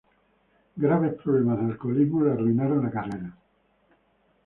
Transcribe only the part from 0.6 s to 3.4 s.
Graves problemas de alcoholismo le arruinaron la carrera.